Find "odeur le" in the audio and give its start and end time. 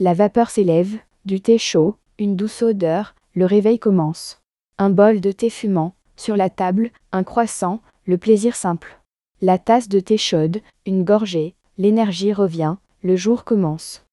2.62-3.46